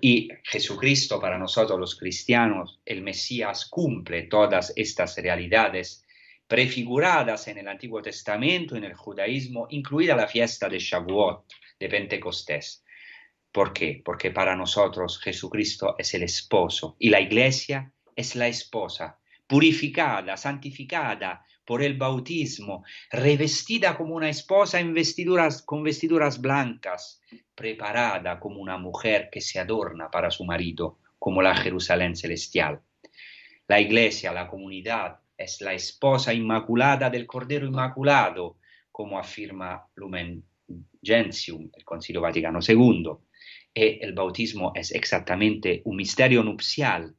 [0.00, 6.04] y Jesucristo para nosotros los cristianos, el Mesías, cumple todas estas realidades
[6.46, 11.44] prefiguradas en el Antiguo Testamento, en el judaísmo, incluida la fiesta de Shavuot,
[11.78, 12.84] de Pentecostés.
[13.50, 14.00] ¿Por qué?
[14.04, 21.44] Porque para nosotros Jesucristo es el esposo y la iglesia es la esposa, purificada, santificada
[21.64, 27.20] por el bautismo, revestida como una esposa en vestiduras, con vestiduras blancas,
[27.54, 32.80] preparada como una mujer que se adorna para su marido, como la Jerusalén celestial.
[33.68, 38.58] La iglesia, la comunidad, es la esposa inmaculada del Cordero Inmaculado,
[38.90, 40.44] como afirma Lumen
[41.02, 43.10] Gentium, el Concilio Vaticano II,
[43.74, 47.16] y el bautismo es exactamente un misterio nupcial,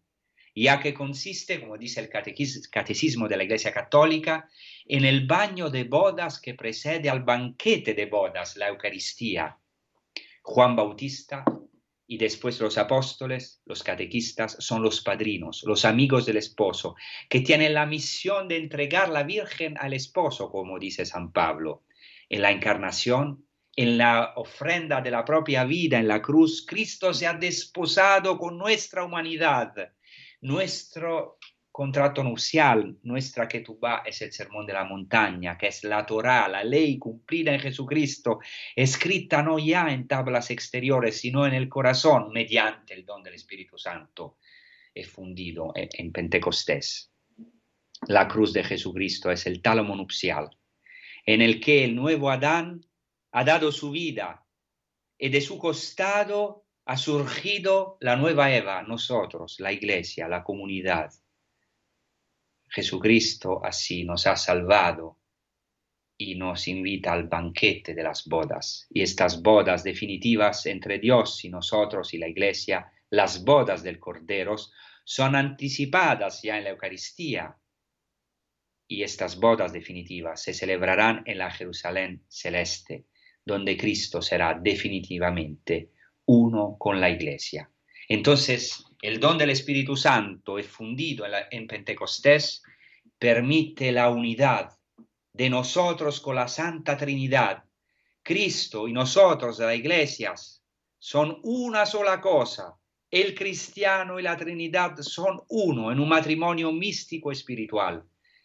[0.56, 4.50] ya que consiste, como dice el catecismo de la Iglesia Católica,
[4.86, 9.58] en el baño de bodas que precede al banquete de bodas, la Eucaristía.
[10.44, 11.46] Juan Bautista
[12.06, 16.96] y después los apóstoles, los catequistas, son los padrinos, los amigos del esposo,
[17.30, 21.84] que tienen la misión de entregar la Virgen al esposo, como dice San Pablo.
[22.30, 23.46] En la encarnación,
[23.76, 28.58] en la ofrenda de la propia vida en la cruz, Cristo se ha desposado con
[28.58, 29.94] nuestra humanidad.
[30.44, 31.38] Nuestro
[31.72, 36.66] contrato nupcial, nuestra ketubá es el sermón de la montaña, que es la Torah, la
[36.66, 38.40] ley cumplida en Jesucristo,
[38.76, 43.78] escrita no ya en tablas exteriores, sino en el corazón, mediante el don del Espíritu
[43.78, 44.38] Santo,
[45.10, 47.10] fundido en Pentecostés.
[48.08, 50.50] La cruz de Jesucristo es el tálamo nupcial,
[51.26, 52.86] en el que el nuevo Adán
[53.32, 54.46] ha dado su vida
[55.18, 61.12] y de su costado ha surgido la nueva Eva, nosotros, la iglesia, la comunidad
[62.74, 65.20] Jesucristo así nos ha salvado
[66.18, 68.88] y nos invita al banquete de las bodas.
[68.90, 74.56] Y estas bodas definitivas entre Dios y nosotros y la Iglesia, las bodas del Cordero,
[75.04, 77.56] son anticipadas ya en la Eucaristía.
[78.88, 83.06] Y estas bodas definitivas se celebrarán en la Jerusalén celeste,
[83.46, 85.92] donde Cristo será definitivamente
[86.26, 87.70] uno con la Iglesia.
[88.08, 92.64] Entonces, el don del Espíritu Santo es fundido en, Pentecostés,
[93.18, 94.72] permite la unidad
[95.34, 97.64] de nosotros con la Santa Trinidad.
[98.22, 100.34] Cristo y nosotros, la Iglesia,
[100.98, 102.76] son una sola cosa.
[103.12, 108.04] El cristiano y la Trinidad son uno en un matrimonio místico espiritual.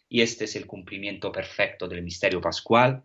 [0.09, 3.03] Y este es el cumplimiento perfecto del misterio pascual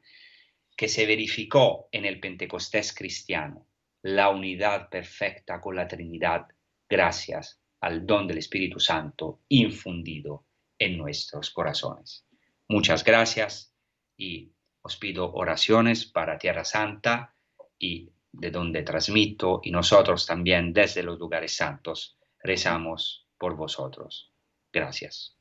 [0.77, 3.67] que se verificó en el Pentecostés cristiano,
[4.05, 6.47] la unidad perfecta con la Trinidad
[6.89, 10.45] gracias al don del Espíritu Santo infundido
[10.79, 12.27] en nuestros corazones.
[12.69, 13.75] Muchas gracias
[14.17, 14.53] y
[14.83, 17.35] os pido oraciones para Tierra Santa
[17.79, 24.31] y de donde transmito y nosotros también desde los lugares santos rezamos por vosotros.
[24.71, 25.35] Gracias.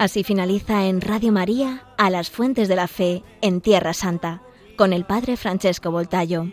[0.00, 4.42] Así finaliza en Radio María a las fuentes de la fe en Tierra Santa
[4.78, 6.46] con el Padre Francesco Voltayo.